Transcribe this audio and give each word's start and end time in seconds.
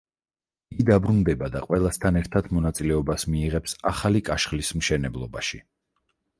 იგი 0.75 0.85
დაბრუნდება 0.87 1.49
და 1.55 1.61
ყველასთან 1.65 2.17
ერთად 2.23 2.49
მონაწილეობას 2.59 3.29
მიიღებს 3.35 3.79
ახალი 3.95 4.25
კაშხლის 4.33 4.75
მშენებლობაში. 4.83 5.65